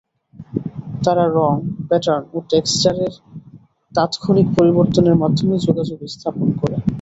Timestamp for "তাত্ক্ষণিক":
3.91-4.47